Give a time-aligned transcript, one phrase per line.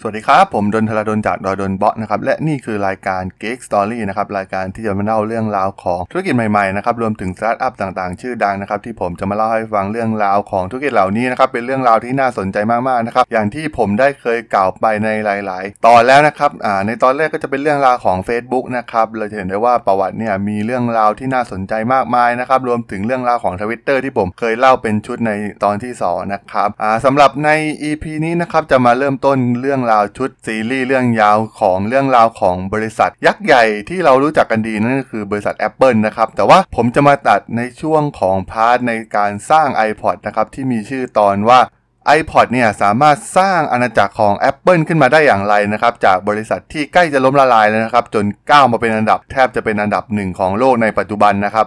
[0.00, 25.30] สวัสดีครับ ผมดนทราดนจากดอยดนเบาะนะครับและนี่คือรายการ Geek Story นะครับรายการที่จะมาเล่าเรื่องราวของธุรกิจใหม่ๆนะครับรวมถึงสตาร์ทอัพต่างๆ ชื่อดังนะครับที่ผมจะมาเล่าให้ฟังเรื่องราวของธุรกิจเหล่านี้นะครับเป็นเรื่องราวที่น่าสนใจมากๆนะครับอย่างที่ผมได้เคยกล่าวไปในหลาย ๆ ตอนแล้วนะครับอ่าในตอนแรกก็จะเป็นเรื่องราวของ Facebook นะครับเราจะเห็นได้ว่าประวัติเนี่ยมีเรื่องราวที่น่าสนใจมากมายนะครับรวมถึงเรื่องราวของ Twitter ที่ผมเคยเล่าเป็นชุดใน
[25.64, 27.50] ตอนที่สองนะครับอ่าสำหรับใน
[27.88, 41.60] EP นี้นะครับจะมาเริ่มต้นเรื่องราวชุดซีรีส์เรื่องยาวของเรื่องราวของบริษัท ยักษ์ใหญ่ที่เรารู้จักกันดีนั่นก็คือบริษัท Apple นะครับแต่ว่าผมจะมาตัดในช่วงของพาร์ทในการสร้าง iPod นะครับที่มีชื่อตอนว่า
[42.18, 51.66] iPod เนี่ยสามารถสร้างอาณาจักรของ Apple ขึ้นมาได้อย่างไรนะครับจากบริษัทที่ใกล้จะล้มละลายแล้วนะครับจนก้าวมาเป็นอันดับแทบจะเป็นอันดับหนึ่งของโลกในปัจจุบันนะครับ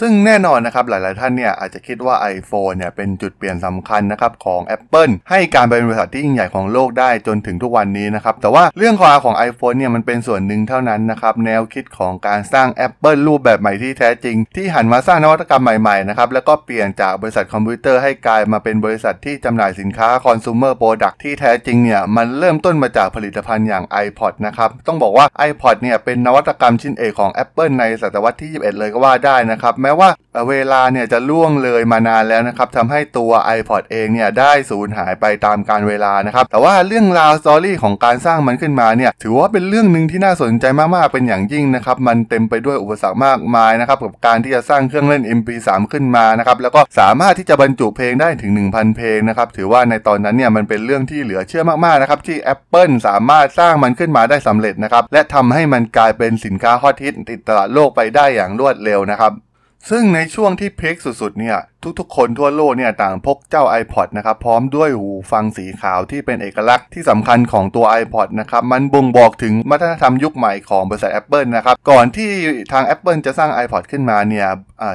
[0.00, 25.26] ซึ่งแน่นอนนะครับหลายๆท่านเนี่ยอาจจะคิดว่า iPhone เนี่ยเป็นจุดเปลี่ยนสำคัญนะครับของ Apple ให้การเป็นบริษัทที่ยิ่งใหญ่ของโลกได้จนถึงทุกวันนี้นะครับแต่ว่าเรื่องของของ iPhone เนี่ยมันเป็นส่วนหนึ่งเท่านั้นนะครับแนวคิดของการสร้าง Apple รูปแบบใหม่ที่แท้จริง ที่หันมาสร้างนวัตกรรมใหม่ๆนะครับแล้วก็เปลี่ยนจากบริษัทคอมพิวเตอร์ให้กลายมาเป็นบริษัทที่จำหน่ายสินค้า consumer product ที่แท้จริงเนี่ยมันเริ่มต้นมาจากผลิตภัณฑ์อย่าง iPod นะครับต้องบอกว่า
[25.48, 30.10] iPod เนี่ยเป็นนวัตกรรมชิ้นเอกของ Apple ในศตวรรษที่ 21 เลยก็ว่าได้นะครับแม้ว่า
[30.48, 59.32] เวลาเนี่ยจะล่วงเลยมานานแล้วนะครับทำให้ตัว iPod เองเนี่ยได้สูญหายไปตามการเวลานะครับแต่ว่าเรื่องราวสตอรี่ของการสร้างมันขึ้นมาเนี่ยถือว่าเป็นเรื่องหนึ่งที่น่าสนใจมากๆเป็นอย่างยิ่งนะครับมันเต็มไปด้วยอุปสรรคมากมายนะครับกับการที่จะสร้างเครื่องเล่น MP3 ขึ้นมานะครับแล้วก็สามารถที่จะบรรจุเพลงได้ถึง 1,000 เพลงนะครับถือว่าในตอนนั้นเนี่ยมันเป็นเรื่องที่เหลือเชื่อมากๆนะครับที่ Apple สามารถสร้างมันขึ้นมาได้สำเร็จนะครับและทำให้มันกลายเป็นสินค้าฮอตฮิตติดตลาดโลกไปได้อย่างรวดเร็วนะครับ
[59.90, 61.58] ซึ่งในช่วงที่เพกสุดๆเนี่ย
[61.98, 72.30] ทุกๆ คนทั่วโลกเนี่ยต่างพกเจ้า iPod นะครับพร้อมด้วยหูฟังสีขาวที่เป็นเอกลักษณ์ที่สำคัญของตัว iPod นะครับมันบ่งบอกถึงวัฒนธรรมยุคใหม่ของบริษัท Apple นะครับก่อนที่
[72.72, 74.46] ทาง Apple จะสร้าง iPod ขึ้นมาเนี่ย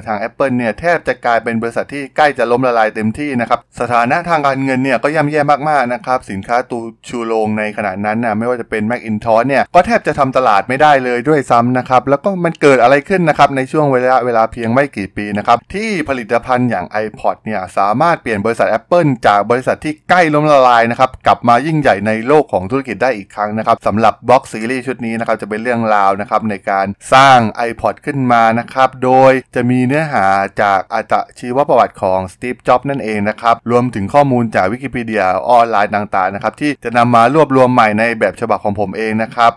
[0.08, 30.26] ทาง Apple เนี่ยแทบจะกลายเป็นบริษัทที่ใกล้จะล้มละลายเต็มที่นะครับสถานะทางการเงินเนี่ยก็ย่ำแย่มากๆนะครับสินค้าตูชูโรงในขณะนั้นนะไม่ว่าจะเป็น Macintosh เนี่ยก็แทบจะทำตลาดไม่ได้เลยด้วยซ้ำนะครับแล้วก็มันเกิดอะไรขึ้นนะครับในช่วงเวลาเวลาเพียงไม่กี่ปีนะครับที่ผลิตภัณฑ์อย่าง iPod เนี่ยสามารถเปลี่ยนบริษัท Apple จากบริษัทที่ใกล้ล้มละลายนะครับกลับมายิ่งใหญ่ในโลกของธุรกิจได้อีกครั้งนะครับสำหรับ blog series ชุดนี้นะครับจะเป็นเรื่องราวนะครับในการสร้าง iPod ขึ้นมานะครับโดยจะมีเนื้อหา
[30.62, 39.54] จากอัตชีวประวัติของสตีฟจ็อบส์นั่นเองนะครับรวมถึงข้อมูลจากวิกิพีเดียออนไลน์ต่างๆนะครับที่จะนำมารวบรวมใหม่ในแบบฉบับของผมเองนะครับ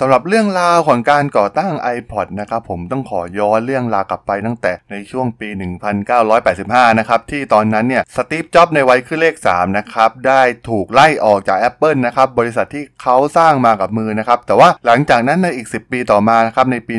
[0.00, 5.48] สำหรับเรื่องราวของการก่อตั้ง iPod นะครับผมต้องขอย้อนเรื่องราวกลับไปตั้งแต่ในช่วงปี
[6.24, 16.94] 1985 นะครับ ที่ตอนนั้นเนี่ยสตีฟจ็อบในวัยขึ้นเลข 3 นะครับ ได้ถูกไล่ออกจาก Apple นะครับ บริษัทที่เขาสร้างมากับมือนะครับ แต่ว่าหลังจากนั้นในอีก 10 ปีต่อมานะครับในปี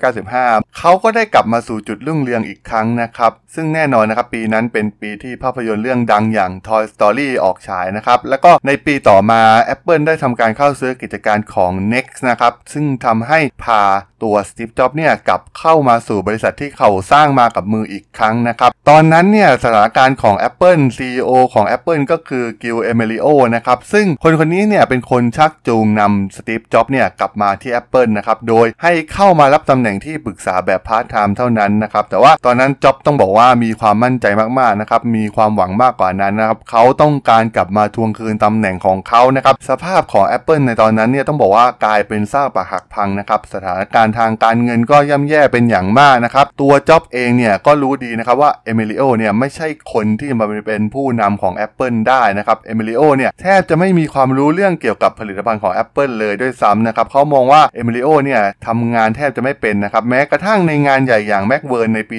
[0.00, 9.40] 1995 เขาก็ได้กลับมาสู่จุดรุ่งเรืองอีกครั้งนะครับ ซึ่งแน่นอนนะครับปีนั้นเป็นปีที่ภาพยนตร์เรื่องดังอย่าง Toy Story ออกฉายนะครับแล้วก็ในปีต่อมา
[9.74, 13.82] Apple ได้ทำการเข้าซื้อกิจการของ Next นะครับซึ่งทำให้พา
[14.22, 34.26] ตัวสตีฟจ็อบเนี่ยกลับเข้ามาสู่บริษัทที่เขาสร้างมากับมืออีกครั้งนะครับ ตอนนั้นเนี่ยสถานการณ์ของ Apple CEO ของ Apple ก็คือกิลอเมลิโอนะครับซึ่งคนคนนี้เนี่ยเป็นคนชักจูงนำสตีฟจ็อบเนี่ยกลับมาที่ Apple นะครับโดยให้เข้ามารับตำแหน่งที่ปรึกษาแบบพาร์ทไทม์เท่านั้นนะครับแต่ว่าตอนนั้นจ็อบต้องบอกว่ามีความมั่นใจ
[34.58, 62.16] มากๆนะครับมีความหวังมากกว่านั้นนะครับเขาต้องการกลับมาทวงคืนตำแหน่งของเขานะครับสภาพของ Apple ในตอนนั้นเนี่ยต้องบอกว่ากลายเป็นซากปะหักพังนะครับสถานการณ์ทางการเงินก็ย่ำแย่เป็นอย่างมากนะครับตัวจ็อบเองเนี่ยก็รู้ดีนะครับว่าเอมิลิโอเนี่ยไม่ใช่คนที่มาเป็นผู้นำของ Apple ได้นะครับเอมิลิโอเนี่ยแทบจะไม่มีความรู้เรื่องเกี่ยวกับผลิตภัณฑ์ของ Apple เลยด้วยซ้ำนะครับเขามองว่าเอมิลิโอเนี่ยทำงานแทบจะไม่เป็นนะครับแม้กระทั่งในงานใหญ่อย่าง Macworld ในปี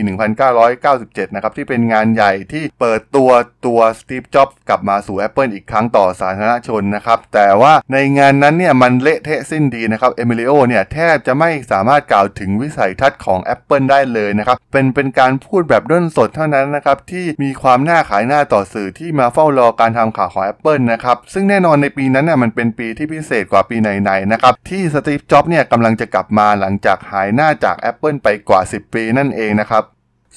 [0.64, 3.30] 1997 นะครับที่เป็นงานใหญ่ที่เปิดตัว
[3.66, 29.84] ตัวสตีฟจ็อบกลับมาสู่ Apple อีกครั้งต่อสาธารณชนนะครับแต่ว่าในงานนั้นเนี่ยมันเละเทะสิ้นดีนะครับเอมิเลโอเนี่ยแทบจะไม่สามารถกล่าวถึงวิสัยทัศน์ของ Apple ได้เลยนะครับเป็นเป็นการพูดแบบด้นสดเท่านั้นนะครับที่มีความน่าขายหน้าต่อสื่อที่มาเฝ้ารอการทำข่าวของ Apple นะครับซึ่งแน่นอนในปีนั้นน่ะมันเป็นปีที่พิเศษกว่าปีไหนๆนะครับที่สตีฟจ็อบส์เนี่ยกำลังจะกลับมาหลังจากหายหน้าจาก Apple ไปกว่า 10 ปีนั่นเองนะครับ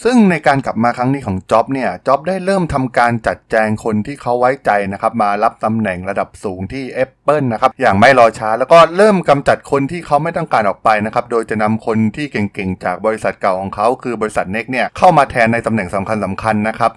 [0.05, 16.93] ซึ่งในการกลับมาครั้งนี้ของจ็อบเนี่ยจ็อบได้เริ่มทำการจัดแจงคนที่เขาไว้ใจนะครับมารับตำแหน่งระดับสูงที่ Apple นะครับอย่างไม่รอช้า แล้วก็เริ่มกำจัดคนที่เขาไม่ต้องการออกไปนะครับโดยจะนำคนที่เก่งๆ จากบริษัทเก่าของเขาคือบริษัทเน็กเนี่ยเข้ามาแทนในตำแหน่งสำคัญสำคัญๆนะครับ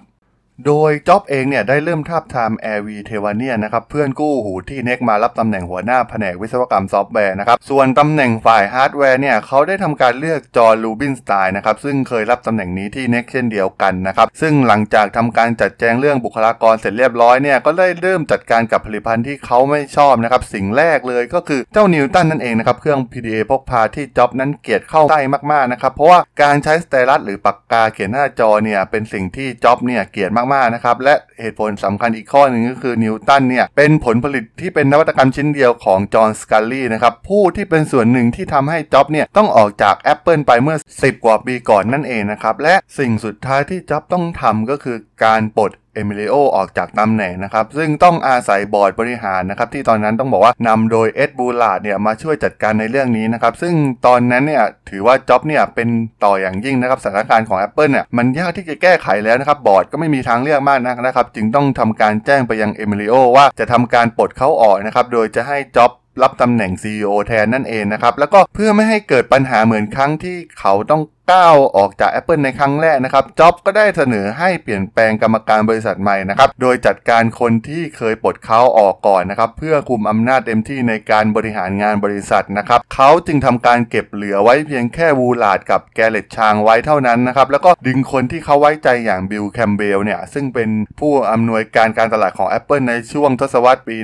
[0.66, 25.22] โดยจ็อบเองเนี่ยได้เริ่มทาบทามเอวีเทวาเนียนนะครับเพื่อนกู้หูที่เน็กมารับตำแหน่งหัวหน้าแผนกวิศวกรรมซอฟต์แวร์นะครับส่วนตำแหน่งฝ่ายฮาร์ดแวร์เนี่ยเขาได้ทำการเลือกจอนรูบินสไตน์นะครับซึ่งเคยรับตำแหน่งนี้ที่เน็กเช่นเดียวกันนะครับซึ่งหลังจากทำการจัดแจงเรื่องบุคลากรเสร็จเรียบร้อยเนี่ยก็ได้เริ่มจัดการกับผลิตภัณฑ์ที่เขาไม่ชอบนะครับสิ่งแรกเลยก็คือเจ้านิวตันนั่นเองนะครับเครื่อง PDA พกพาที่จ็อบนั้นเกลียดเข้าใกล้
[25.52, 53.74] มากๆนะครับเพราะว่าการใช้ stylus หรือปากกาเขียนหน้าจอเนี่ยเป็นสิ่งที่จ็อบเนี่ยเกลียดมากๆนะครับและเหตุผลสำคัญอีกข้อหนึ่งก็คือนิวตันเนี่ยเป็นผลผลิตที่เป็นนวัตกรรมชิ้นเดียวของจอห์นสกัลลี่นะครับผู้ที่เป็นส่วนหนึ่งที่ทำให้จ็อบเนี่ยต้องออกจาก Apple ไปเมื่อ 10 กว่าปีก่อนนั่นเองนะครับและสิ่งสุดท้ายที่จ็อบต้องทำก็คือการปลด เอมิลิโอออกจากตำแหน่งนะครับ ซึ่งต้องอาศัยบอร์ดบริหารนะครับ ที่ตอนนั้นต้องบอกว่านำโดยเอ็ดบูลาดเนี่ยมาช่วยจัดการในเรื่องนี้นะครับ ซึ่ง
[54.06, 55.88] ตอนนั้นเนี่ยถือว่าจ็อบเนี่ยเป็น
[56.24, 65.90] ต่ออย่างยิ่งนะครับสถานการณ์ของ Apple เนี่ยมันยากที่จะแก้ไขแล้วนะครับ บอร์ดก็ไม่มีทางเลือกมากนักนะครับ จึงต้องทำการแจ้งไปยังเอมิลิโอว่าจะทำการปลดเขาออกนะครับโดยจะให้จ็อบ
[66.22, 90.70] รับตำแหน่ง CEO แทนนั่นเองนะครับ แล้วก็เพื่อไม่ให้เกิดปัญหาเหมือนครั้งที่เขาต้องก้าวออกจาก Apple ในครั้งแรกนะครับจ็อบก็ได้เสนอให้เปลี่ยนแปลงกรรมการบริษัทใหม่นะครับ โดยจัดการคนที่เคยปลดเขาออกก่อนนะครับ เพื่อคุมอำนาจเต็มที่ในการบริหารงานบริษัทนะครับ เขาจึงทำการเก็บเหลือไว้เพียงแค่วูลาดกับแกเลตชางไว้เท่านั้นนะครับ แล้วก็ดึงคนที่เขาไว้ใจอย่างบิลแคมเบลเนี่ย ซึ่งเป็น
[91.00, 93.96] ผู้อำนวยการการตลาดของ Apple ในช่วงทศวรรษปี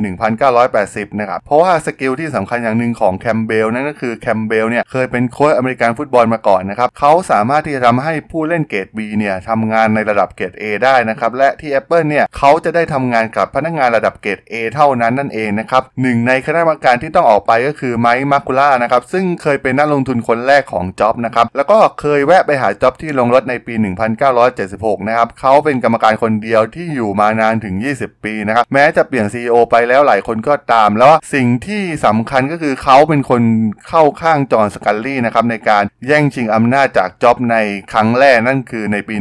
[0.56, 23.74] 1980 นะครับ เพราะว่า skill ที่สำคัญอย่างหนึ่งของแคมเบลนั่นก็คือแคมเบลเนี่ยเคยเป็นโค้ชอเมริกันฟุตบอลมาก่อนนะครับเขาสามารถที่จะทำให้ผู้เล่นเกรด B เนี่ยทำงานในระดับเกรด A ได้นะครับและที่ Apple เนี่ยเขาจะได้ทำงานกับพนักงานระดับเกรด A เท่านั้นนั่นเองนะครับหนึ่งในคณะกรรมการที่ต้องออกไปก็คือไมค์มาคูล่านะครับซึ่งเคยเป็นนักลงทุนคนแรกของจ็อบนะครับแล้วก็เคยแวะไปหาจ็อบที่โรงรถในปี
[24.40, 33.42] 1976 นะครับเขาเป็นกรรมการคนเดียวที่อยู่มานานถึง 20 ปีนะครับแม้จะเปลี่ยน CEO ไปแล้วหลายคนก็ตามแล้วสิ่งที่ที่สำคัญก็คือเขาเป็นคน
[33.88, 37.56] เข้าข้างจอห์นสกัลลี่นะครับในการแย่งชิงอำนาจจากจ็อบใน
[37.92, 39.14] ครั้งแรกนั่นคือในปี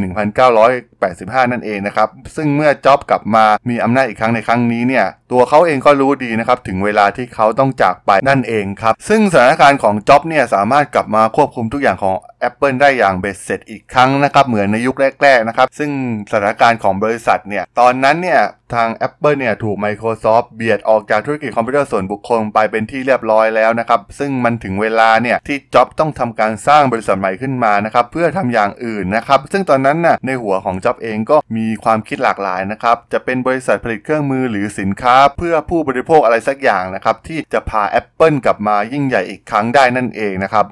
[0.68, 12.14] 1985 นั่นเองนะครับ ซึ่งเมื่อจ็อบกลับมามีอำนาจอีกครั้งในครั้งนี้เนี่ย ตัวเขาเองก็รู้ดีนะครับ ถึงเวลาที่เขาต้องจากไปนั่นเองครับ ซึ่งสถานการณ์ของจ็อบเนี่ยสามารถกลับมาควบคุมทุกอย่างของ
[12.48, 15.90] Apple ได้อย่างเบ็ดเสร็จอีกครั้งนะครับเหมือนในยุคแรกๆนะครับซึ่ง
[16.30, 18.40] สถานการณ์ของบริษัทเนี่ยตอนนั้นเนี่ย
[18.74, 40.66] ทาง Apple เนี่ยถูก Microsoft เบียดออกจากธุรกิจคอมพิวเตอร์ส่วนบุคคลไปเป็นที่เรียบร้อยแล้วนะครับซึ่งมันถึงเวลาเนี่ยที่จ็อบต้องทำการสร้างบริษัทใหม่ขึ้นมานะครับเพื่อทำอย่างอื่นนะครับซึ่งตอนนั้นน่ะในหัวของจ็อบเองก็มีความคิดหลากหลายนะครับจะเป็นบริษัทผลิตเครื่องมือหรือสินค้า เพื่อผู้บริโภคอะไรสักอย่างนะครับที่จะพา Apple กลับมายิ่งใหญ่อีกครั้งได้นั่นเองนะครับ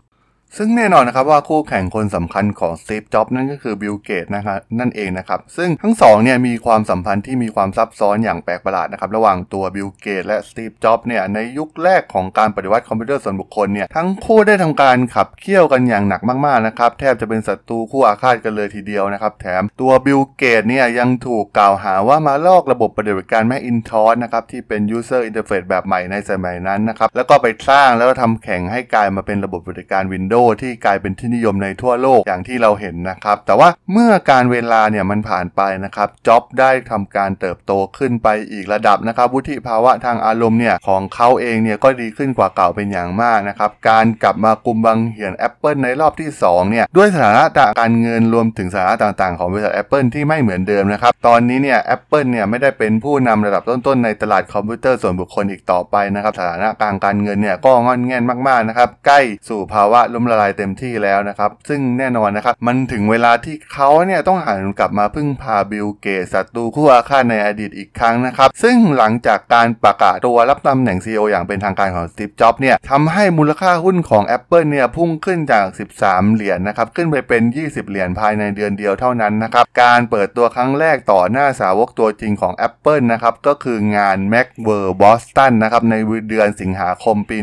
[0.58, 49.74] ซึ่งแน่นอนนะครับว่าคู่แข่งคนสำคัญของสตีฟจ็อบนั่นก็คือบิลเกตนะครับนั่นเองนะครับ ซึ่งทั้งสองเนี่ยมีความสัมพันธ์ที่มีความซับซ้อนอย่างแปลกประหลาดนะครับ ระหว่างตัวบิลเกตและสตีฟจ็อบเนี่ยในยุคแรกของการปฏิวัติคอมพิวเตอร์ส่วนบุคคลเนี่ยทั้งคู่ได้ทำการขับเคี่ยวกันอย่างหนักมากๆนะครับ แทบจะเป็นศัตรูคู่อาฆาตกันเลยทีเดียวนะครับ แถมตัวบิลเกตเนี่ยยังถูกกล่าวหาว่ามาลอกระบบปฏิบัติการแม c อินทอสนะครับที่เป็น user interface แบบใหม่ในสมัยนั้นนะครับแล้วก็ไปสร้างแล้วทำแข่งให้กลายมาเป็นระบบปฏิบัติการ Windows ที่กลายเป็นที่นิยมในทั่วโลกอย่างที่เราเห็นนะครับ แต่ว่าเมื่อกาลเวลาเนี่ยมันผ่านไปนะครับจ็อบได้ทำการเติบโตขึ้นไปอีกระดับนะครับวุฒิภาวะทางอารมณ์เนี่ยของเขาเองเนี่ยก็ดีขึ้นกว่าเก่าเป็นอย่างมากนะครับการกลับมากุมบังเหียน Apple ในรอบที่2เนี่ยด้วยสถานะการเงินรวมถึงสถานะต่างๆของบริษัท
[49.82, 75.66] Apple ที่ไม่เหมือนเดิมนะครับตอนนี้เนี่ย Apple เนี่ยไม่ได้เป็นผู้นำระดับต้นๆในตลาดคอมพิวเตอร์ส่วนบุคคลอีกต่อไปนะครับสถานะทางการเงินเนี่ยก็ง่อนแง่นมากๆนะครับใกล้สู่ภาวะล้มละลายเต็มที่แล้วนะครับ ซึ่งแน่นอนนะครับ มันถึงเวลาที่เขาเนี่ยต้องหันกลับมาพึ่งพาบิลเกตศัตรูคู่อาฆาตในอดีตอีกครั้งนะครับ ซึ่งหลังจากการประกาศตัวรับตำแหน่ง CEO อย่างเป็นทางการของสตีฟจ็อบเนี่ยทำให้มูลค่าหุ้นของ Apple เนี่ยพุ่งขึ้นจาก
[76.00, 85.94] 13 เหรียญนะครับ ขึ้นไปเป็น 20 เหรียญภายในเดือนเดียวเท่านั้นนะครับ การเปิดตัวครั้งแรกต่อหน้าสาวกตัวจริงของ Apple นะครับ ก็คืองาน Macworld Boston นะครับ ใน
[86.30, 87.36] เดือนสิงหาคมปี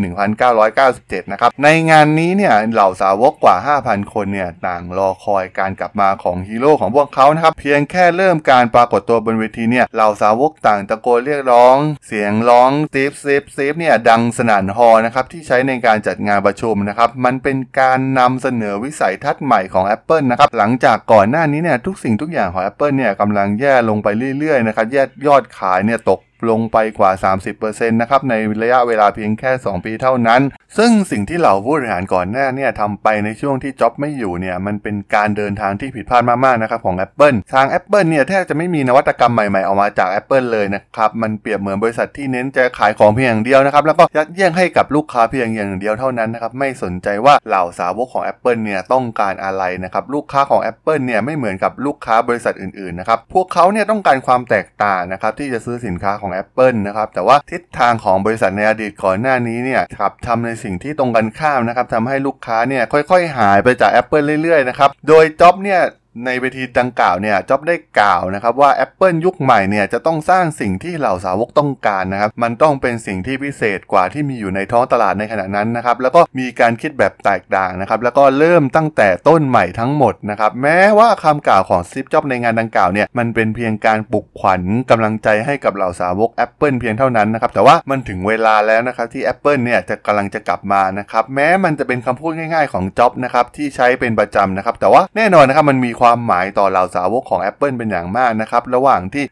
[0.64, 11.76] 1997 นะครับ ในงานนี้เนี่ยเหล่าสาวกกว่า 5,000 คนเนี่ยต่างรอคอยการกลับมาของฮีโร่ของพวกเขานะครับเพียงแค่เริ่มการปรากฏตัวบนเวทีเนี่ยเหล่าสาวกต่างตะโกนเรียกร้อง
[12.08, 24.08] เสียงร้องสตีฟสตีฟสตีฟเนี่ยดังสนั่นฮอนะครับที่ใช้ในการจัดงานประชุมนะครับมันเป็นการนำเสนอวิสัยทัศน์ใหม่ของ Apple นะครับหลังจากก่อนหน้านี้เนี่ยทุกสิ่งทุกอย่างของ Apple เนี่ยกำลังแย่ลงไป
[24.40, 26.20] เรื่อยๆนะครับแย่ยอดขายเนี่ยตก
[26.50, 27.12] ลงไปกว่า
[27.52, 30.42] 30%นะครับในระยะเวลาเพียงแค่ 2 ปีเท่านั้น
[30.78, 64.26] ซึ่งสิ่งที่เหล่าผู้บริหารก่อนหน้าเนี่ยทำไปในช่วงที่จ็อบไม่อยู่เนี่ยมันเป็นการเดินทางที่ผิดพลาดมากๆนะครับของ Apple ทาง Apple เนี่ยแทบจะไม่มีนวัตกรรมใหม่ๆออกมาจาก Apple เลยนะครับมันเปรียบเหมือนบริษัทที่เน้นจะขายของเพียงอย่างเดียวนะครับแล้วก็ยัดเยียดให้กับลูกค้าเพียงอย่างเดียวเท่านั้นนะครับไม่สนใจว่าเหล่าสาวกของ Apple เนี่ยต้องการอะไรนะครับลูกค้าของ Apple เนี่ยไม่เหมือนกับลูกค้าบริษัทอื่นๆนะครับพวกเขาเนี่ยต้องการความแตกต่างนะครับที่จะซื้อสินค้าของ Apple นะครับแต่ว่าทิศทางของบริษัทในอดีตก่อนหน้านี้เนี่ยขับทำในสิ่งที่ตรงกันข้ามนะครับทำให้ลูกค้าเนี่ยค่อยๆ หายไปจาก Apple
[64.44, 65.82] เรื่อยๆนะครับโดยจ็อบเนี่ย
[66.26, 97.42] ในเวทีดังกล่าวเนี่ยจ็อบได้กล่าวนะครับว่า Apple ยุคใหม่เนี่ยจะต้องสร้างสิ่งที่เหล่าสาวกต้องการนะครับ มันต้องเป็นสิ่งที่พิเศษกว่าที่มีอยู่ในท้องตลาดในขณะนั้นนะครับ แล้วก็มีการคิดแบบแตกต่างนะครับ แล้วก็เริ่มตั้งแต่ต้นใหม่ทั้งหมดนะครับ แม้ว่าคำกล่าวของซิปจ็อบในงานดังกล่าวเนี่ยมันเป็นเพียงการปลุกขวัญกำลังใจให้กับเหล่าสาวก Apple เพียงเท่านั้นนะครับ แต่ว่ามันถึงเวลาแล้วนะครับที่ Apple เนี่ยจะกำลังจะกลับมานะครับ แม้มันจะเป็นคำพูดง่าย ๆของจ็อบนะครับที่ใช้เป็นประจำนะครับ แต่ว่าแน่นอนนะครับมันมีความความหมายต่อเหล่าสาวกของ
[97.50, 99.26] Apple เป็นอย่างมากนะครับระหว่างที่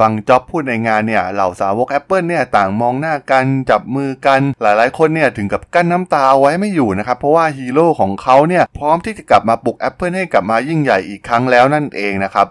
[0.00, 12.46] ฟังจ็อบพูดในงานเนี่ยเหล่าสาวก Apple เนี่ยต่างมองหน้ากันจับมือกันหลายๆ คนเนี่ยถึงกับกลั้นน้ำตาไว้ไม่อยู่นะครับเพราะว่าฮีโร่ของเขาเนี่ยพร้อมที่จะกลับมาปลุก Apple ให้กลับมายิ่งใหญ่อีกครั้งแล้วนั่นเองนะครับ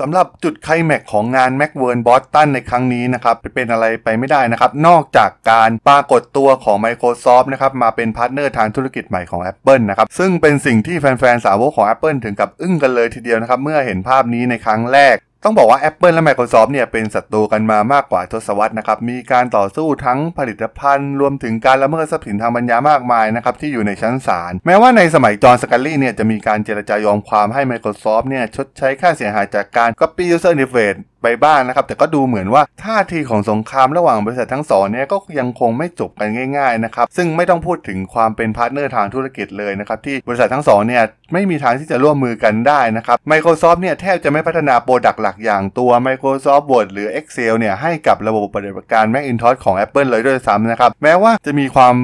[0.00, 15.16] สำหรับจุดไคลแม็กของงาน Macworld Boston ในครั้งนี้นะครับเป็นอะไรไปไม่ได้นะครับ นอกจากการปรากฏตัวของ Microsoft นะครับมาเป็น partner ทางธุรกิจใหม่ของ Apple นะครับซึ่งเป็นสิ่งที่แฟนๆ สาวกของ Apple ถึงกับอึ้งกันเลยทีเดียวนะครับ เมื่อเห็นภาพนี้ในครั้งแรก
[15.44, 38.48] ต้องบอกว่า Apple และ Microsoft เนี่ยเป็นศัตรูกันมามากกว่าทศวรรษนะครับ มีการต่อสู้ทั้งผลิตภัณฑ์ รวมถึงการละเมิดทรัพย์สินทางปัญญามากมายนะครับ ที่อยู่ในชั้นศาล แม้ว่าในสมัยจอห์นสกัลลี่เนี่ยจะมีการเจรจายอมความให้ Microsoft เนี่ยชดใช้ค่าเสียหายจากการ copy user interface ไปบ้างนะครับแต่ก็ดูเหมือนว่าท่าทีของสงครามระหว่างบริษัททั้งสองเนี่ยก็ยังคงไม่จบกันง่ายๆนะครับซึ่งไม่ต้องพูดถึงความเป็น
[38.56, 51.94] partner ทางธุรกิจเลยนะครับที่บริษัททั้งสองเนี่ยไม่มีทางที่จะร่วมมือกันได้นะครับ Microsoft เนี่ยแทบจะไม่พัฒนา product หลักอย่างตัว Microsoft Word หรือ Excel เนี่ยให้กับระบบปฏิบัติการ Macintosh ของ Apple เลยด้วยซ้ำนะครับแม้ว่าจะมีความ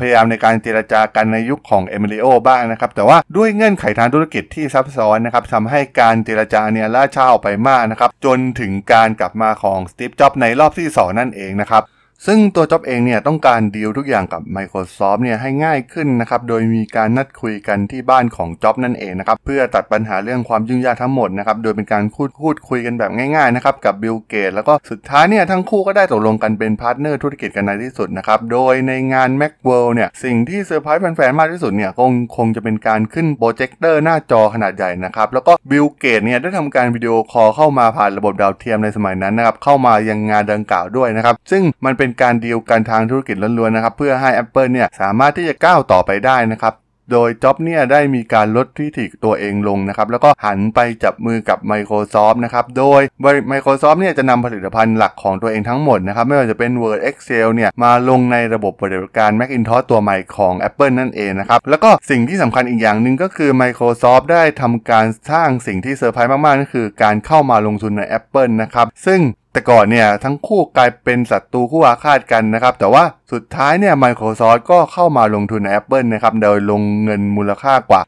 [0.00, 11.82] พยายามในการเจรจากันในยุคของ เอมิลิโอ บ้างนะครับแต่ว่าด้วยเงื่อนไขทางธุรกิจที่ซับซ้อนนะครับทำให้การเจรจาเนี่ยล่าช้าออกไปมากนะครับจนถึงการกลับมาของสตีฟจ็อบในรอบที่ 2 นั่นเองนะครับ
[12.26, 44.70] ซึ่งตัวจ็อบเองเนี่ยต้องการดีลทุกอย่างกับ Microsoft เนี่ยให้ง่ายขึ้นนะครับ โดยมีการนัดคุยกันที่บ้านของจ็อบนั่นเองนะครับ เพื่อตัดปัญหาเรื่องความยุ่งยากทั้งหมดนะครับ โดยเป็นการพูดพูดคุยกันแบบง่ายๆนะครับกับบิลเกตแล้วก็สุดท้ายเนี่ยทั้งคู่ก็ได้ตกลงกันเป็น partner ธุรกิจกันในที่สุดนะครับ โดยในงาน Macworld เนี่ยสิ่งที่เซอร์ไพรส์แฟนๆมากที่สุดเนี่ยคงคงจะเป็นการขึ้นโปรเจกเตอร์หน้าจอขนาดใหญ่นะครับแล้วก็บิลเกตเนี่ยได้ทำการ video call เข้ามาผ่านระบบดาวเทียมในสมัยนั้นนะครับเข้ามายังงานดังกล่าวด้วยนะครับซึ่งมันเป็นการดีลกันทางธุรกิจล้วนๆนะครับเพื่อให้ Apple
[44.72, 46.74] เนี่ยสามารถที่จะก้าวต่อไปได้นะครับ
[47.12, 53.00] โดยจ็อบเนี่ยได้มีการลดทิฐิตัวเองลงนะครับแล้วก็หันไปจับมือกับ Microsoft นะครับโดย
[53.52, 69.20] Microsoft เนี่ยจะนำผลิตภัณฑ์หลักของตัวเองทั้งหมดนะครับไม่ว่าจะเป็น Word Excel เนี่ยมาลงในระบบปฏิบัติการ Macintosh ตัวใหม่ของ Apple นั่นเองนะครับแล้วก็สิ่งที่สำคัญอีกอย่างหนึ่งก็คือ Microsoft ได้ทำการสร้างสิ่งที่เซอร์ไพรส์มากๆนั่นคือการเข้ามาลงทุนใน Apple นะครับซึ่ง
[69.54, 78.00] แต่ก่อนเนี่ยทั้งคู่กลายเป็นศัตรูคู่อาฆาตกันนะครับ แต่ว่าสุดท้ายเนี่ย Microsoft ก็เข้ามาลงทุนใน Apple นะครับ โดยลงเงินมูลค่ากว่า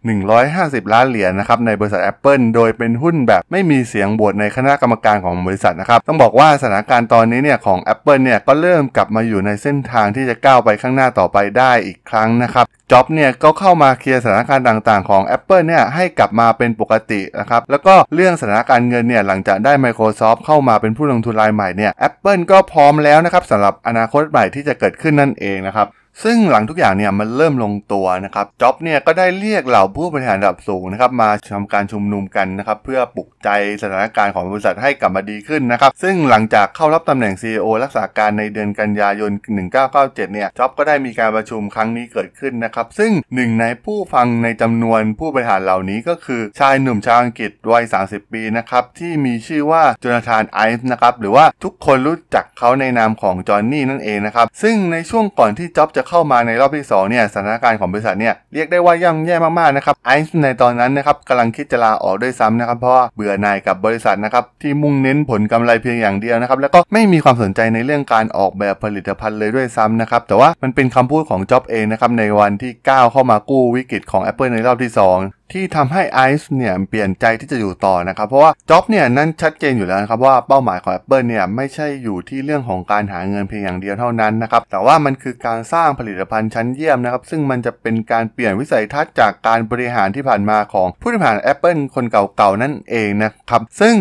[0.43, 25.87] 150 ล้านเหรียญนะครับในบริษัท Apple โดยเป็นหุ้นแบบไม่มีเสียงบวชในคณะกรรมการของบริษัทนะครับ ต้องบอกว่าสถานการณ์ตอนนี้เนี่ยของ Apple เนี่ยก็เริ่มกลับมาอยู่ในเส้นทางที่จะก้าวไปข้างหน้าต่อไปได้อีกครั้งนะครับ จ็อบเนี่ยก็เข้ามาเคลียร์สถานการณ์ต่างๆของ Apple เนี่ยให้กลับมาเป็นปกตินะครับแล้วก็เรื่องสถานการณ์เงินเนี่ยหลังจากได้ Microsoft เข้ามาเป็นผู้ลงทุนรายใหม่เนี่ย Apple ก็พร้อมแล้วนะครับสำหรับอนาคตใหม่ที่จะเกิดขึ้นนั่นเองนะครับ
[26.25, 33.49] ซึ่งหลังทุกอย่างเนี่ยมันเริ่มลงตัวนะครับจ็อบเนี่ยก็ได้เรียกเหล่าผู้บริหารระดับสูงนะครับมาทำการชุมนุมกันนะครับเพื่อปลุกใจ
[33.83, 39.31] สถานการณ์ของบริษัทให้กลับมาดีขึ้นนะครับซึ่งหลังจากเข้ารับตำแหน่ง CEO รักษาการในเดือนกันยายน
[39.79, 93.95] 1997 เนี่ยจ็อบก็ได้มีการประชุมครั้งนี้เกิดขึ้นนะครับซึ่งหนึ่งในผู้ฟังในจำนวนผู้บริหารเหล่านี้ก็คือชายหนุ่มชาวอังกฤษวัย 30 ปีนะครับที่มีชื่อว่าจนาธานไอซ์นะครับหรือว่าทุกคนรู้จักเขาในนามของจอห์นนี่นั่นเองนะครับซึ่งในช่วงก่อนที่จ็อบจะเข้ามาในรอบที่2เนี่ยสถานการณ์ของบริษัทเนี่ยเรียกได้ว่าย่ำแย่มากๆนะครับไอซ์ในตอนนั้นนะครับกำลังคิดจะลาออกด้วยซ้ำนะครับเพราะว่าเบื่อหน่ายกับบริษัทนะครับที่มุ่งเน้นผลกำไรเพียงอย่างเดียวนะครับแล้วก็ไม่มีความสนใจในเรื่องการออกแบบผลิตภัณฑ์เลยด้วยซ้ำนะครับแต่ว่ามันเป็นคำพูดของจ็อบเองนะครับในวันที่ก้าวเข้ามากู้วิกฤตของ Apple ในรอบที่ 2 ที่ทำให้ไอซ์เนี่ยเปลี่ยนใจที่จะอยู่ต่อนะครับ เพราะว่าจ็อบเนี่ยนั่นชัดเจนอยู่แล้วนะครับว่าเป้าหมายของ Apple เนี่ยไม่ใช่อยู่ที่เรื่องของการหาเงินเพียงอย่างเดียวเท่านั้นนะครับแต่ว่ามันคือการสร้างผลิตภัณฑ์ชั้นเยี่ยมนะครับซึ่งมันจะเป็นการเปลี่ยนวิสัยทัศน์จากการบริหารที่ผ่านมาของผู้บริหาร Apple คนเก่าๆนั่นเองนะครับซึ่ง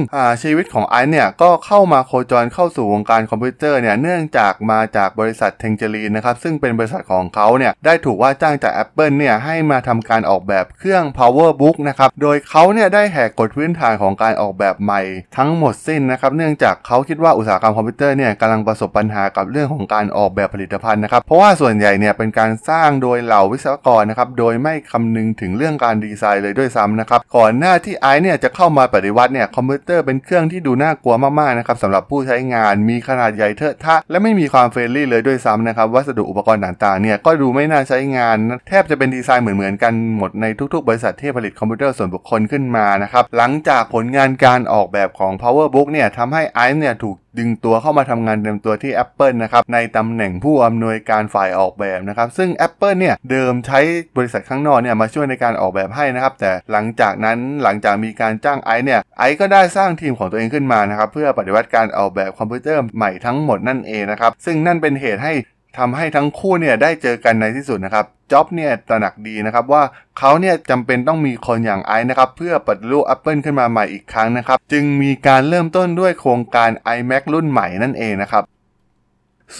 [0.43, 11.03] ชีวิตของไอซ์เนี่ยก็เข้ามาโคจรเข้าสู่วงการคอมพิวเตอร์เนี่ยเนื่องจากมาจากบริษัท Tangerine นะครับซึ่งเป็นบริษัทของเขาเนี่ยได้ถูกว่าจ้างจาก Apple เนี่ยให้มาทำการออกแบบเครื่อง
[11.36, 15.01] PowerBook นะครับ โดยเขาเนี่ยได้แหกกฎพื้นฐานของการออกแบบใหม่
[15.38, 38.38] ทั้งหมดสิ้นนะครับ เนื่องจากเขาคิดว่าอุตสาหกรรมคอมพิวเตอร์เนี่ยกำลังประสบปัญหากับเรื่องของการออกแบบผลิตภัณฑ์นะครับ เพราะว่าส่วนใหญ่เนี่ยเป็นการสร้างโดยเหล่าวิศวกรนะครับ โดยไม่คำนึงถึงเรื่องการดีไซน์เลยด้วยซ้ำนะครับ ก่อนหน้าที่ไอซ์เนี่ยจะเข้ามาปฏิวัติเนี่ยคอมพิวเตอร์เป็นเครื่องที่ดูน่ากลัวมากๆนะครับสำหรับผู้ใช้งานมีขนาดใหญ่เทอะทะ และไม่มีความ friendly เลยด้วยซ้ำนะครับวัสดุอุปกรณ์ต่างๆเนี่ยก็ดูไม่น่าใช้งาน
[38.68, 53.79] แทบจะเป็นดีไซน์เหมือนๆกันหมดในทุก ๆ บริษัทที่ผลิตคอมพิวเตอร์ส่วนบุคคลขึ้นมานะครับหลังจากผลงานการออกแบบของ PowerBook เนี่ยทำให้ไอซ์เนี่ยถูกดึงตัวเข้ามาทำงานเต็มตัวที่ Apple นะครับในตำแหน่งผู้อำนวยการฝ่ายออกแบบนะครับซึ่ง Apple เนี่ยเดิมใช้
[54.17, 65.34] บริษัทข้างนอกเนี่ยมาช่วยในการออกแบบให้นะครับแต่หลังจากนั้นหลังจากมีการจ้างไอซ์เนี่ยไอซ์ก็ได้สร้างทีมของตัวเองขึ้นมานะครับเพื่อปฏิวัติการออกแบบคอมพิวเตอร์ใหม่ทั้งหมดนั่นเองนะครับซึ่งนั่นเป็นเหตุให้
[65.77, 69.84] ทำให้ทั้งคู่เนี่ยได้เจอกันในที่สุดนะครับจ็อบเนี่ยตระหนักดีนะครับว่า
[70.20, 78.44] เขาเนี่ยจำเป็นต้องมีคนอย่างไอซ์นะครับเพื่อปฏิรูป Apple ขึ้นมาใหม่อีกครั้งนะครับ จึงมีการเริ่มต้นด้วยโครงการ iMac รุ่นใหม่นั่นเองนะครับ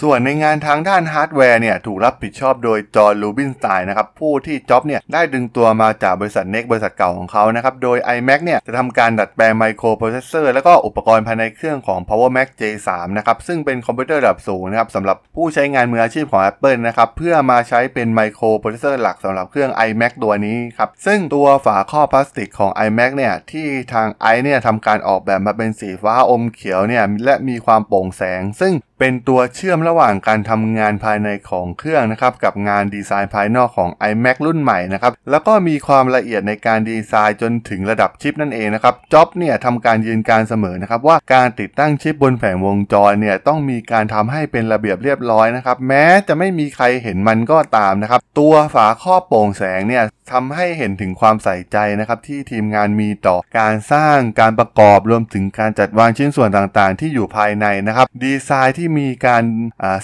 [0.00, 34.36] ส่วนในงานทางด้านฮาร์ดแวร์เนี่ยถูกรับผิดชอบโดยจอห์นรูบินสไตน์นะครับผู้ที่จ็อบเนี่ยได้ดึงตัวมาจากบริษัทเน็กบริษัทเก่าของเขานะครับโดย iMac เนี่ยจะทำการดัดแปลงไมโครโปรเซสเซอร์แล้วก็อุปกรณ์ภายในเครื่องของ Power Mac G3 นะครับซึ่งเป็นคอมพิวเตอร์ระดับสูงนะครับสำหรับผู้ใช้งานมืออาชีพของ Apple นะครับเพื่อมาใช้เป็นไมโครโปรเซสเซอร์หลักสำหรับเครื่อง iMac ตัวนี้ครับซึ่งตัวฝาครอบพลาสติกของ iMac เนี่ยที่ทางไอฟ์เนี่ยทำการออกแบบมาเป็นสีฟ้าอมเขียวเนี่ยและมีความโปร่งแสง ซึ่งเป็นตัวเชื่อมระหว่างการทำงานภายในของเครื่องนะครับกับงานดีไซน์ภายนอกของ iMac
[34.46, 59.42] รุ่นใหม่นะครับแล้วก็มีความละเอียดในการดีไซน์จนถึงระดับชิปนั่นเองนะครับจ็อบเนี่ยทำการยืนกรานเสมอนะครับว่าการติดตั้งชิปบนแผงวงจรเนี่ยต้องมีการทำให้เป็นระเบียบเรียบร้อยนะครับแม้จะไม่มีใครเห็นมันก็ตามนะครับตัวฝาครอบโปร่งแสงเนี่ยทำให้เห็นถึงความใส่ใจนะครับที่ทีมงานมีต่อการสร้างการประกอบรวมถึงการจัดวางชิ้นส่วนต่างๆ ที่อยู่ภายในนะครับดีไซน์ที่มีการ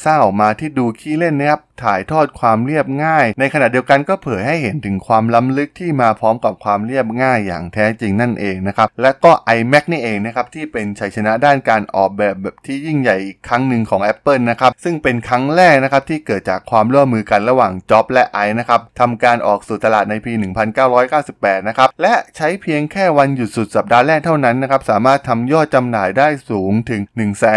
[0.05, 20.33] สร้างออกมาที่ดูขี้เล่นนะครับถ่ายทอดความเรียบง่าย ในขณะเดียวกันก็เผยให้เห็นถึงความล้ำลึกที่มาพร้อมกับความเรียบง่ายอย่างแท้จริงนั่นเองนะครับ และก็ iMac นี่เองนะครับที่เป็นชัยชนะด้านการออกแบบแบบที่ยิ่งใหญ่อีกครั้งหนึ่งของ Apple นะครับซึ่งเป็นครั้งแรกนะครับที่เกิดจากความร่วมมือกันระหว่างจ็อบและไอนะครับทำการออกสู่ตลาดในปี
[21.01, 27.01] 1998 นะครับและใช้เพียงแค่วันหยุดสุดสัปดาห์แรกเท่านั้นนะครับสามารถทำยอดจำหน่ายได้สูงถึง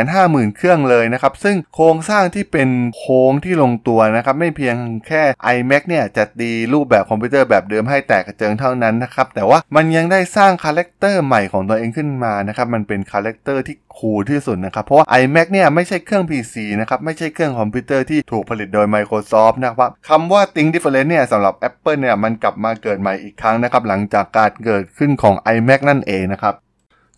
[0.02, 4.76] 150,000 เครื่องเลยนะครับซึ่งโครงสร้างที่เป็นโค้งที่ลงตัวนะครับ ไม่เพียง
[5.08, 5.22] แค่
[5.56, 19.56] iMac เนี่ยจะตีรูปแบบคอมพิวเตอร์แบบเดิมให้แตกกระเจิงเท่านั้นนะครับ แต่ว่ามันยังได้สร้าง character ใหม่ของตัวเองขึ้นมานะครับมันเป็น character ที่ cool ที่สุดนะครับ เพราะว่า iMac เนี่ยไม่ใช่เครื่อง PC นะครับไม่ใช่เครื่องคอมพิวเตอร์ที่ถูกผลิตโดย Microsoft
[19.64, 26.56] นะครับคำว่า Think Different เนี่ยสำหรับ Apple เนี่ยมันกลับมาเกิดใหม่อีกครั้งนะครับหลังจากการเกิดขึ้นของ iMac นั่นเองนะครับ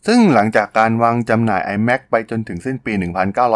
[0.07, 2.93] ซึ่งหลังจากการวางจำหน่าย iMac ไปจนถึงสิ้นปี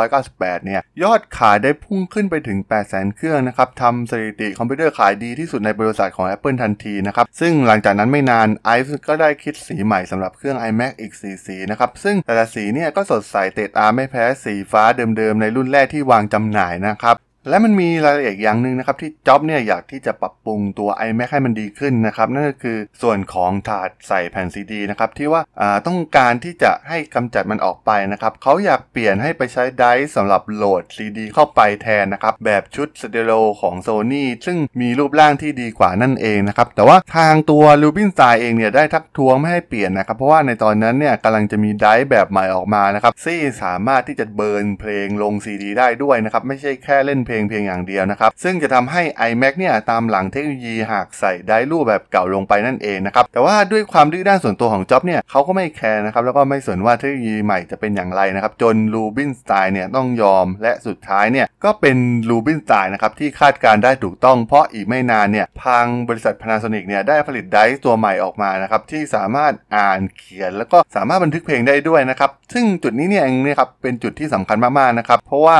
[0.01, 14.83] 1998 เนี่ย ยอดขายได้พุ่งขึ้นไปถึง 800,000 เครื่องนะครับทำสถิติคอมพิวเตอร์ขายดีที่สุดในบริษัทของ Apple ทันทีนะครับ ซึ่งหลังจากนั้นไม่นานไอซ์ก็ได้คิดสีใหม่สำหรับเครื่อง iMac อีก 4 สีนะครับ ซึ่งแต่ละสีเนี่ยก็สดใสเตะตาไม่แพ้สีฟ้า
[15.17, 17.17] เดิมๆ ในรุ่นแรกที่วางจำหน่ายนะครับ
[17.49, 25.41] และมันมีรายละเอียดอย่างหนึ่งนะครับที่จ็อบเนี่ยอยากที่จะปรับปรุงตัว iMac ให้มันดีขึ้นนะครับนั่นก็คือส่วนของถาดใส่แผ่นซีดีนะครับที่ว่า
[25.87, 56.01] ต้องการที่จะให้กำจัดมันออกไปนะครับเขาอยากเปลี่ยนให้ไปใช้ drive สำหรับโหลดซีดีเข้าไปแทนนะครับแบบชุดสเตอริโอของ Sony ซึ่งมีรูปร่างที่ดีกว่านั่นเองนะครับแต่ว่าทางตัว รูบินสไตน์ เองเนี่ยได้ทักท้วงไม่ให้เปลี่ยนนะครับเพราะว่าในตอนนั้นเนี่ยกำลังจะมี drive แบบใหม่ออกมานะครับซึ่งสามารถที่จะ burn เพลงลงซีดีได้ด้วยนะครับไม่ใช่แค่เล่นเพลงเพียงอย่างเดียวนะครับ ซึ่งจะทำให้ iMac เนี่ยตามหลังเทคโนโลยีหากใส่ไดรูปแบบเก่าลงไปนั่นเองนะครับ แต่ว่าด้วยความดื้อด้านส่วนตัวของจ็อบเนี่ยเขาก็ไม่ care
[56.05, 61.97] นะครับ แล้วก็ไม่สนว่าเทคโนโลยีใหม่จะเป็นอย่างไรนะครับ จนรูบินสไตน์เนี่ยต้องยอม และสุดท้ายเนี่ยก็เป็น
[62.29, 75.57] ลูบินสไตล์นะครับที่คาดการได้ถูกต้อง เพราะอีกไม่นานเนี่ยทางบริษัท Panasonic เนี่ยได้ผลิตไดตัวใหม่ออกมานะครับที่สามารถอ่านเขียน แล้วก็สามารถบันทึกเพลงได้ด้วยนะครับซึ่งจุดนี้เนี่ยเองเนี่ยครับเป็นจุดที่สำคัญมากๆนะครับเพราะว่า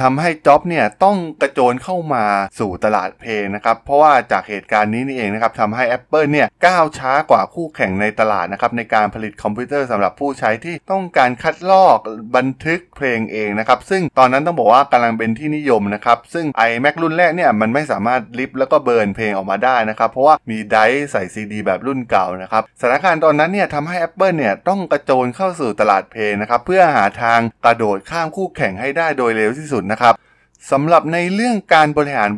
[0.00, 2.24] ทำให้จ็อบเนี่ยต้องกระโจนเข้ามา
[2.58, 11.98] สู่ตลาดเพลงนะครับเพราะว่าจากเหตุการณ์นี้นี่เองนะครับทำให้ Apple เนี่ยก้าวช้ากว่าคู่แข่งในตลาดนะครับในการผลิตคอมพิวเตอร์สำหรับผู้ใช้ที่ต้องการคัดลอก
[12.36, 30.14] บันทึกเพลงเองนะครับซึ่งตอนนั้นต้องบอกว่ากำลังเป็นที่นิยมนะครับซึ่ง iMac รุ่นแรกเนี่ยมันไม่สามารถลิฟแล้วก็เบิร์นเพลงออกมาได้นะครับเพราะว่ามีไดร์ใส่ซีดีแบบรุ่นเก่านะครับสถานการณ์ตอนนั้นเนี่ยทำให้ Apple เนี่ยต้องกระโจนเข้าสู่ตลาดเพลงนะครับเพื่อหาทางกระโดดข้ามคู่แข่งให้ได้โดยเร็วที่สุดนะครับ
[30.72, 32.30] สำหรับในเรื่องการบริหาร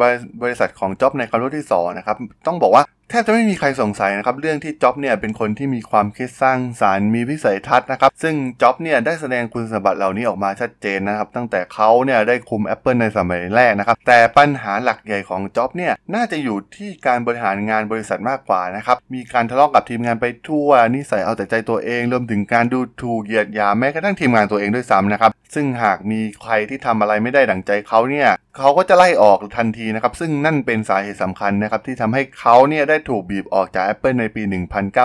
[0.43, 28.29] บริษัทของจ็อบในคำรุ่นที่2นะครับต้องบอกว่าแทบจะไม่มีใครสงสัยนะครับเรื่องที่จ็อบเนี่ยเป็นคนที่มีความคิดสร้างสารรค์มีวิสัยทัศน์นะครับซึ่งจ็อบเนี่ยได้แสดงคุณสมบัติเหล่านี้ออกมาชัดเจนนะครับตั้งแต่เขาเนี่ยได้คุม Apple ในสมัยแรกนะครับแต่ปัญหาหลักใหญ่ของจ็อบเนี่ยน่าจะอยู่ที่การบริหารงานบริษัทมากกว่านะครับมีการทะเลาะกกับทีมงานไปทั่วนิสัยเอาแต่ใจตัวเองรวมถึงการดูถูกเหยียดหยามแม้กระทั่งทีมงานตัวเองด้วยซ้ำนะครับ ซึ่งหากมีใครที่ทำอะไรไม่ได้ดั่งใจเขาเนี่ย
[28.59, 34.43] เขาก็จะไล่ออกทันทีนะครับ ซึ่งนั่นเป็นสาเหตุสำคัญนะครับ ที่ทำให้เขาเนี่ยได้ถูกบีบออกจาก Apple ในปี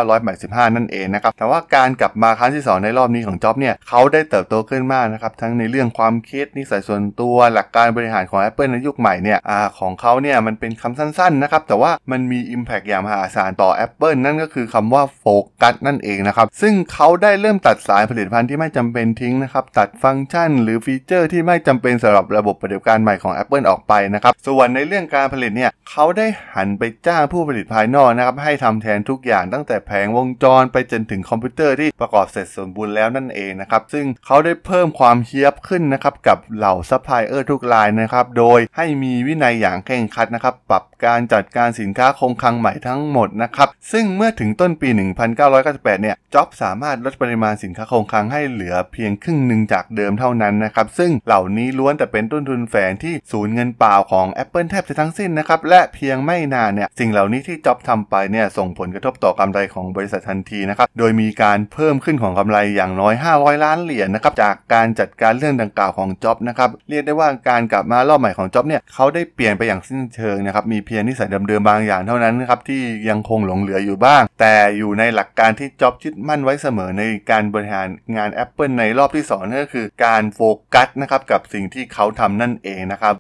[0.08, 15.26] 1985 นั่นเองนะครับ แต่ว่าการกลับมาครั้งที่ 2 ในรอบนี้ของจ็อบเนี่ยเขาได้เติบโตขึ้นมากนะครับ ทั้งในเรื่องความคิดนิสัยส่วนตัวหลักการบริหารของ Apple ในยุคใหม่เนี่ยอของเขาเนี่ยมันเป็นคำสั้นๆนะครับแต่ว่ามันมี Impact อย่างมหาศาลต่อ Apple นั่นก็คือคำว่าโฟ
[15.62, 44.90] กัสนั่นเองนะครับซึ่งเขาได้เริ่มตัดสายผลิตภัณฑ์ที่ไม่จำเป็นทิ้งนะครับตัดฟังก์ชัน หรือ feature ที่ไม่จำเป็นสำหรับระบบปฏิบัติการใหม่ของ Apple ออกไปนะครับ ส่วนในเรื่องการผลิตเนี่ยเขาได้หันไปจ้างผู้ผลิตภายนอกนะครับให้ทำแทนทุกอย่างตั้งแต่แผงวงจรไปจนถึงคอมพิวเตอร์ที่ประกอบเสร็จสมบูรณ์แล้วนั่นเองนะครับซึ่งเขาได้เพิ่มความเฮี้ยบขึ้นนะครับกับเหล่าซัพพลายเออร์ทุกรายนะครับโดยให้มีวินัยอย่างเคร่งครัดนะครับปรับการจัดการสินค้าคงคลังใหม่ทั้งหมดนะครับซึ่งเมื่อถึงต้นปี
[45.46, 80.42] 1998 เนี่ยจ็อบสามารถลดปริมาณสินค้าคงคลังให้เหลือเพียงครึ่งหนึ่งจากเดิมเท่านั้นนะครับซึ่งเหล่านี้ล้วนแต่เป็นต้นทุนแฝงที่สูญเงินเปล่าของ Apple แทบจะทั้งสิ้นนะครับ และเพียงไม่นานเนี่ย สิ่งเหล่านี้ที่จ็อบทำไปเนี่ยส่งผลกระทบต่อกำไรของบริษัททันทีนะครับ โดยมีการเพิ่มขึ้นของกำไรอย่างน้อย 500 ล้านเหรียญนนะครับ จากการจัดการเรื่องดังกล่าวของจ็อบนะครับ เรียกได้ว่าการกลับมารอบใหม่ของจ็อบเนี่ยเขาได้เปลี่ยนไปอย่างสิ้นเชิงนะครับ มีเพียงนิสัยเดิมๆบางอย่างเท่านั้นนะครับที่ยังคงหลงเหลืออยู่บ้าง แต่อยู่ในหลักการที่จ็อบยึดมั่นไว้เสมอในการบริหารงาน Apple ในรอบที่2นั่นก็คือการโฟ
[80.74, 83.16] กัสนะครับกับสิ่งที่เขาทำนั่นเองนะครับ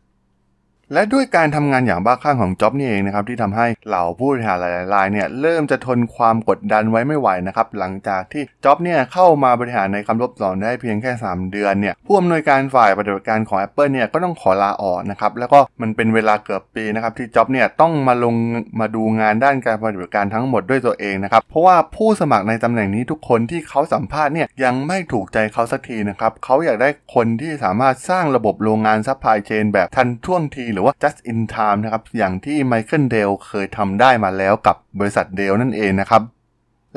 [0.94, 18.36] และด้วยการทำงานอย่างบ้าคลั่งของจ็อบนี่เองนะครับที่ทำให้เหล่าผู้บริหารหลายๆรายเนี่ยเริ่มจะทนความกดดันไว้ไม่ไหวนะครับหลังจากที่จ็อบเนี่ยเข้ามาบริหารในคำรบสอนได้เพียงแค่ 3 เดือนเนี่ยผู้อำนวยการฝ่ายปฏิบัติการของ Apple เนี่ยก็ต้องขอลาออกนะครับแล้วก็มันเป็นเวลาเกือบปีนะครับที่จ็อบเนี่ยต้องมาลง
[18.80, 36.22] มาดูงานด้านการปฏิบัติการทั้งหมดด้วยตัวเองนะครับเพราะว่าผู้สมัครในตำแหน่งนี้ทุกคนที่เขาสัมภาษณ์เนี่ยยังไม่ถูกใจเขาสักทีนะครับเขาอยากได้คนที่สามารถสร้างระบบโรงงาน supply chain แบบทันท่วงทีหรือว่า just in time นะครับ อย่างที่ไมเคิลเดลเคยทำได้มาแล้วกับบริษัทเดลนั่นเองนะครับ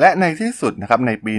[0.00, 1.34] และในที่สุดนะครับในปี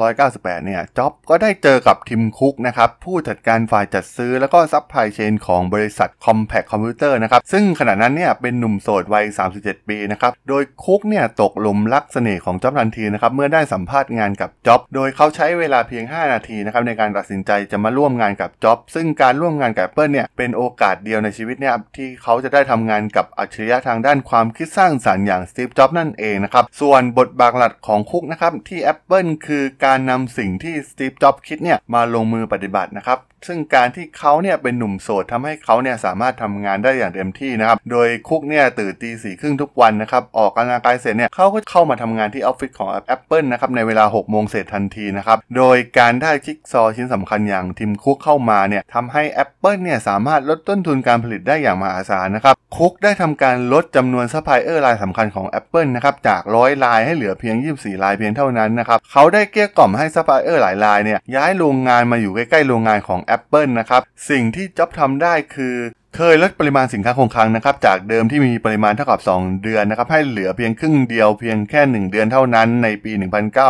[0.00, 9.24] 1998 เนี่ยจ็อบก็ได้เจอกับทิมคุกนะครับผู้จัดการฝ่ายจัดซื้อแล้วก็ supply chain ของบริษัท Compaq Computer นะครับซึ่งขณะนั้นเนี่ยเป็นหนุ่มโสดวัย
[9.56, 45.38] 37 ปีนะครับโดยคุกเนี่ยตกหลุมรักเสน่ห์ของจ็อบทันทีนะครับเมื่อได้สัมภาษณ์งานกับจ็อบ โดยเขาใช้เวลาเพียง 5 นาทีนะครับในการตัดสินใจจะมาร่วมงานกับจ็อบ ซึ่งการร่วมงานกับ Apple เนี่ยเป็นโอกาสเดียวในชีวิตเนี่ยที่เขาจะได้ทำงานกับอัจฉริยะทางด้านความคิดสร้างสรรค์อย่างสตีฟจ็อบนั่นเองนะครับส่วนบทบาทหลักของคุกนะครับที่ Apple คือการนำสิ่งที่สตีฟจ็อบคิดเนี่ยมาลงมือปฏิบัตินะครับ ซึ่งการที่เขาเนี่ยเป็นหนุ่มโสดทำให้เขาเนี่ยสามารถทำงานได้อย่างเต็มที่นะครับ โดยคุกเนี่ยตื่นตีสี่ครึ่งทุกวันนะครับ ออกกำลังกายเสร็จเนี่ยเขาก็เข้ามาทำงานที่ออฟฟิศของ Apple นะครับในเวลา6โมงเสร็จทันทีนะครับ
[45.56, 65.76] โดยการได้จิ๊กซอว์ชิ้นสำคัญอย่างทิมคุกเข้ามาเนี่ยทำให้ Apple เนี่ยสามารถลดต้นทุนการผลิตได้อย่างมหาศาลนะครับ คุกได้ทำการลดจำนวนซัพพลายเออร์รายสำคัญของ Apple นะครับจากร้อยรายให้เหลือเพียง 24 รายเพียงเท่านั้นนะครับเขาได้เกลี้ยกล่อมให้ซัพพลายเออร์หลายรายเนี่ยย้ายโรงงานมาอยู่ใกล้ๆโรงงานของ Apple Apple นะครับ สิ่งที่จ็อบทำได้คือ
[66.20, 73.12] เคยลดปริมาณสินค้าคงคลังนะครับจากเดิมที่มีปริมาณเท่ากับ 2 เดือนนะครับให้เหลือเพียงครึ่งเดียวเพียงแค่ 1 เดือนเท่านั้นในปี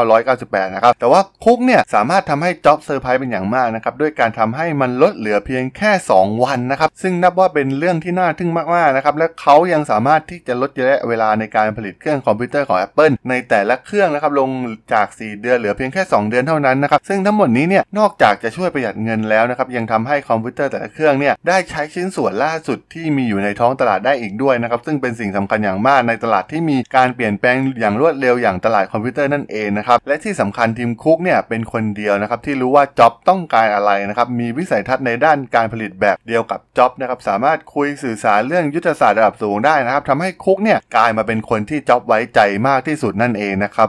[0.09, 14.51] 1998 นะครับแต่ว่าคุกเนี่ยสามารถทำให้จ็อบเซอร์ไพรส์เป็นอย่างมากนะครับด้วยการทำให้มันลดเหลือเพียงแค่ 2 วันนะครับซึ่งนับว่าเป็นเรื่องที่น่าทึ่งมากๆนะครับและเขายังสามารถที่จะลดระยะเวลาในการผลิตเครื่องคอมพิวเตอร์ของ Apple ในแต่ละเครื่องนะครับลง
[14.93, 43.89] จาก 4 เดือนเหลือเพียงแค่ 2 เดือนเท่านั้นนะครับซึ่งทั้งหมดนี้เนี่ยนอกจากจะช่วยประหยัดเงินแล้วนะครับยังทำให้คอมพิวเตอร์แต่ละเครื่องเนี่ยได้ใช้ชิ้นส่วนล่าสุดที่มีอยู่ในท้องตลาดได้อีกด้วยนะครับซึ่งเป็นสิ่งสำคัญอย่างมากในตลาดที่มีการเปลี่ยนแปลงอย่างรวดเร็วอย่างตลาดคอมพิวเตอร์นั่นเองนะครับและที่สำคัญทิมคุกเนี่ยเป็นคนเดียวนะครับที่รู้ว่าจ็อบต้องการอะไรนะครับมีวิสัยทัศน์ในด้านการผลิตแบบเดียวกับจ็อบนะครับสามารถคุยสื่อสารเรื่องยุทธศาสตร์ระดับสูงได้นะครับทำให้คุกเนี่ยกลายมาเป็นคนที่จ็อบไว้ใจมากที่สุดนั่นเองนะครับ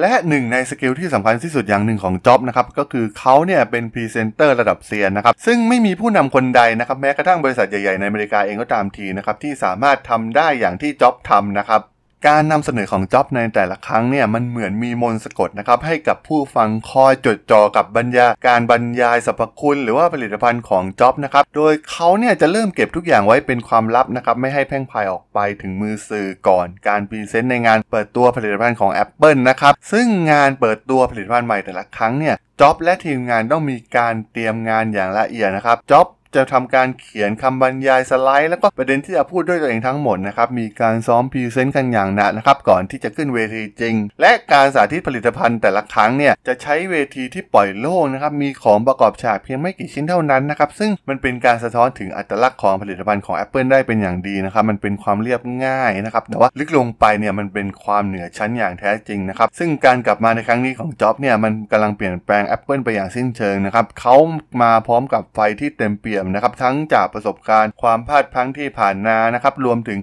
[0.00, 11.82] และหนึ่งใน skill ที่สำคัญที่สุดอย่างหนึ่งของจ็อบนะครับก็คือเขาเนี่ยเป็นพรีเซนเตอร์ระดับเซียนนะครับซึ่งไม่มีผู้นำคนใดนะครับแม้กระทั่งบริษัทใหญ่ๆในอเมริกาเองก็ตามทีนะครับที่สามารถทำได้อย่างที่จ็อบทำนะครับ
[12.26, 64.16] การนำเสนอของจ็อบในแต่ละครั้งเนี่ยมันเหมือนมีมนต์สะกดนะครับให้กับผู้ฟังคอยจดจ่อกับบรรยาการบรรยายสรรพคุณหรือว่าผลิตภัณฑ์ของจ็อบนะครับโดยเขาเนี่ยจะเริ่มเก็บทุกอย่างไว้เป็นความลับนะครับไม่ให้แพร่งพรายออกไปถึงมือสื่อก่อน การ present ในงานเปิดตัวผลิตภัณฑ์ของ Apple นะครับซึ่งงานเปิดตัวผลิตภัณฑ์ใหม่แต่ละครั้งเนี่ยจ็อบและทีมงานต้องมีการเตรียมงานอย่างละเอียดนะครับจ็อบ จะทำการเขียนคำบรรยายสไลด์ แล้วก็ประเด็นที่จะพูดด้วยตัวเองทั้งหมดนะครับมีการซ้อมพรีเซนต์กันอย่างหนักนะครับก่อนที่จะขึ้นเวทีจริง และการสาธิตผลิตภัณฑ์แต่ละครั้งเนี่ยจะใช้เวทีที่ปล่อยโล่งนะครับมีของประกอบฉากเพียงไม่กี่ชิ้นเท่านั้นนะครับซึ่งมันเป็นการสะท้อนถึงอัตลักษณ์ของผลิตภัณฑ์ของ Apple ได้เป็นอย่างดีนะครับมันเป็นความเรียบง่ายนะครับแต่ว่าลึกลงไปเนี่ยมันเป็นความเหนือชั้นอย่างแท้จริงนะครับซึ่งการกลับมาในครั้งนี้ของจ็อบเนี่ยมันกำลังเปลี่ยนแปลง Apple ไปอย่างสิ้นเชิงนะครับเขา
[64.62, 69.98] มาพร้อมกับไฟที่เต็มเปี่ยมนะครับทั้งจากประสบการณ์ความพลาดพลั้งที่ผ่านมานะครับรวมถึง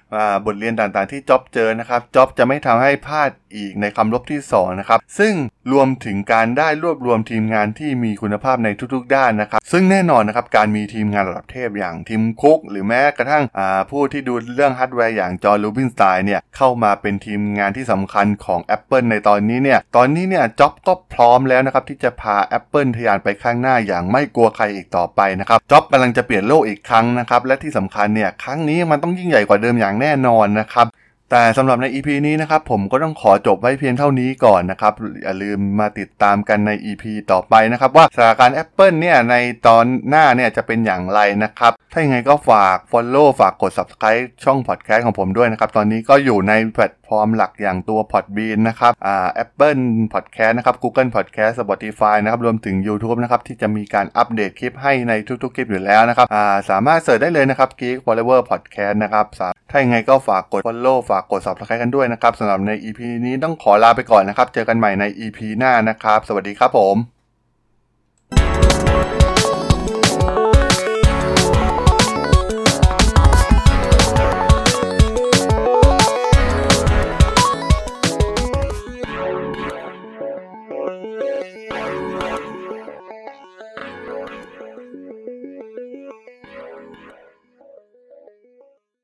[0.45, 5.33] บทเรียนต่างๆที่จ็อบเจอนะครับจ็อบจะไม่ทำให้พลาดอีกในคำรบที่2นะครับซึ่ง
[5.71, 13.43] รวมถึงการได้รวบรวมทีมงานที่มีคุณภาพในทุกๆ ด้านนะครับ ซึ่งแน่นอนนะครับการมีทีมงานระดับเทพอย่างทิมคุก หรือแม้กระทั่ง
[13.91, 30.87] ผู้ที่ดูเรื่องฮาร์ดแวร์อย่างจอนรูบินสไตน์เนี่ยเข้ามาเป็นทีมงานที่สำคัญของ Apple ในตอนนี้เนี่ยตอนนี้เนี่ยจ็อบก็พร้อมแล้วนะครับที่จะพา Apple ทะยานไปข้างหน้าอย่างไม่กลัวใครอีกต่อไปนะครับจ็อบกำลังจะเปลี่ยนโลกอีกครั้งนะครับและที่สำคัญเนี่ยครั้งนี้มันต้องยิ่งใหญ่กว่าเดิมอย่างแน่นอนนะครับ
[31.31, 39.35] แต่สำหรับใน EP นี้นะครับผมก็ต้องขอจบไว้เพียงเท่านี้ก่อนนะครับ อย่าลืมมาติดตามกันใน EP ต่อไปนะครับ ว่าสถานการณ์ Apple เนี่ยใน
[39.67, 49.83] ตอนหน้าเนี่ยจะเป็นอย่างไรนะครับ ถ้าอย่างไรก็ฝาก Follow ฝากกด Subscribe ช่อง Podcast ของผมด้วยนะครับ ตอนนี้ก็อยู่ในแพลตฟอร์มหลักอย่างตัว Podbean นะครับอ่า Apple
[50.13, 60.97] Podcast นะครับ Google Podcast Spotify นะครับรวมถึง YouTube นะครับที่จะมีการอัปเดตคลิปให้ในทุกๆ คลิปอยู่แล้วนะครับอ่าสามารถเสิร์ชได้เลยนะครับ Geek Forever Podcast นะครับ ถ้าอย่างไรก็ฝากกด follow
[61.09, 66.95] ฝากกด subscribe กันด้วยนะครับสำหรับใน EP นี้ต้องขอลาไปก่อนนะครับ เจอกันใหม่ใน EP หน้านะครับ สวัสดีครับผม